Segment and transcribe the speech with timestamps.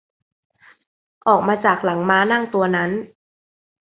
[1.27, 2.91] ออกมาจากหลังม้านั่งตัวนั้น